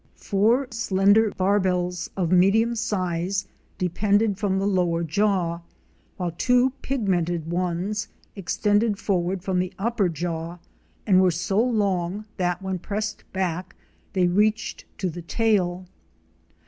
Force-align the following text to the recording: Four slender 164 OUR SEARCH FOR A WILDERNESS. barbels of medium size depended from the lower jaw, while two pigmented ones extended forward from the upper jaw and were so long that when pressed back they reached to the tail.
Four 0.15 0.67
slender 0.71 1.29
164 1.37 1.45
OUR 1.45 1.61
SEARCH 1.61 1.63
FOR 1.63 1.77
A 1.77 1.77
WILDERNESS. 1.77 2.09
barbels 2.23 2.33
of 2.33 2.39
medium 2.39 2.75
size 2.75 3.47
depended 3.77 4.37
from 4.39 4.57
the 4.57 4.65
lower 4.65 5.03
jaw, 5.03 5.59
while 6.17 6.31
two 6.35 6.71
pigmented 6.81 7.45
ones 7.51 8.07
extended 8.35 8.97
forward 8.97 9.43
from 9.43 9.59
the 9.59 9.71
upper 9.77 10.09
jaw 10.09 10.57
and 11.05 11.21
were 11.21 11.29
so 11.29 11.61
long 11.61 12.25
that 12.37 12.63
when 12.63 12.79
pressed 12.79 13.31
back 13.31 13.75
they 14.13 14.25
reached 14.27 14.85
to 14.97 15.07
the 15.07 15.21
tail. 15.21 15.85